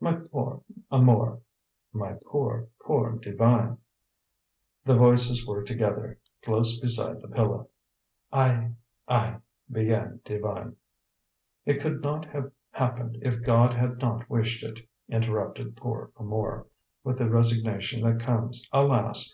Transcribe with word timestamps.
"My 0.00 0.14
poor 0.14 0.62
Amour!" 0.90 1.42
"My 1.92 2.14
poor, 2.24 2.68
poor 2.80 3.18
Divine!" 3.18 3.76
The 4.86 4.96
voices 4.96 5.46
were 5.46 5.62
together, 5.62 6.18
close 6.42 6.80
beside 6.80 7.20
the 7.20 7.28
pillow. 7.28 7.68
"I 8.32 8.70
I" 9.08 9.40
began 9.70 10.20
Divine. 10.24 10.76
"It 11.66 11.82
could 11.82 12.00
not 12.00 12.24
have 12.24 12.50
happened 12.70 13.18
if 13.20 13.42
God 13.44 13.74
had 13.74 13.98
not 13.98 14.30
wished 14.30 14.62
it," 14.64 14.78
interrupted 15.10 15.76
poor 15.76 16.12
Amour, 16.16 16.66
with 17.02 17.18
the 17.18 17.28
resignation 17.28 18.02
that 18.04 18.20
comes, 18.20 18.66
alas! 18.72 19.30